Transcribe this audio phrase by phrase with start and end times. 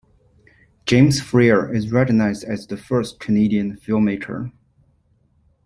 [0.87, 4.51] James Freer is recognized as the first Canadian filmmaker.